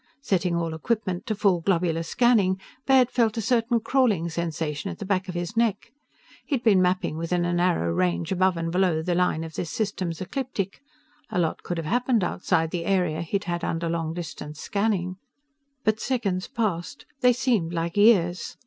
Setting 0.23 0.55
all 0.55 0.73
equipment 0.73 1.27
to 1.27 1.35
full 1.35 1.61
globular 1.61 2.01
scanning, 2.01 2.59
Baird 2.87 3.11
felt 3.11 3.37
a 3.37 3.39
certain 3.41 3.79
crawling 3.79 4.29
sensation 4.29 4.89
at 4.89 4.97
the 4.97 5.05
back 5.05 5.27
of 5.29 5.35
his 5.35 5.55
neck. 5.55 5.91
He'd 6.43 6.63
been 6.63 6.81
mapping 6.81 7.17
within 7.17 7.45
a 7.45 7.53
narrow 7.53 7.93
range 7.93 8.31
above 8.31 8.57
and 8.57 8.71
below 8.71 9.03
the 9.03 9.13
line 9.13 9.43
of 9.43 9.53
this 9.53 9.69
system's 9.69 10.19
ecliptic. 10.19 10.81
A 11.29 11.37
lot 11.37 11.61
could 11.61 11.77
have 11.77 11.85
happened 11.85 12.23
outside 12.23 12.71
the 12.71 12.85
area 12.85 13.21
he'd 13.21 13.43
had 13.43 13.63
under 13.63 13.87
long 13.87 14.15
distance 14.15 14.59
scanning. 14.59 15.17
But 15.83 15.99
seconds 15.99 16.47
passed. 16.47 17.05
They 17.19 17.31
seemed 17.31 17.71
like 17.71 17.95
years. 17.95 18.57